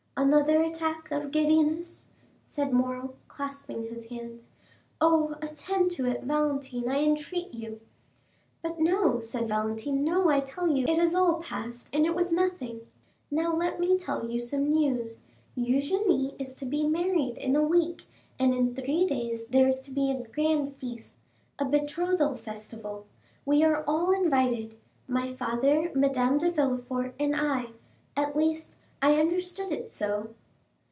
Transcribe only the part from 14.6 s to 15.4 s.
news;